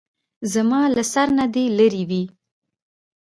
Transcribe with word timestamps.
زما 0.53 0.81
له 0.95 1.03
سر 1.13 1.27
نه 1.39 1.45
دې 1.53 1.65
لېرې 1.77 2.03
وي. 2.09 2.23